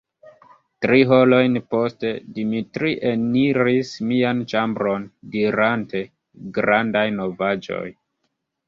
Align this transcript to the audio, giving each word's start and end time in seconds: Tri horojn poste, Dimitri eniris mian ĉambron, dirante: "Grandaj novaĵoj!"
Tri 0.85 1.01
horojn 1.11 1.59
poste, 1.73 2.11
Dimitri 2.39 2.95
eniris 3.11 3.93
mian 4.13 4.43
ĉambron, 4.55 5.09
dirante: 5.37 6.03
"Grandaj 6.59 7.09
novaĵoj!" 7.23 7.87